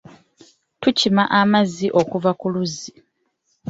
Tukima 0.81 1.23
amazzi 1.41 1.87
okuva 2.01 2.31
ku 2.39 2.47
luzzi. 2.53 2.91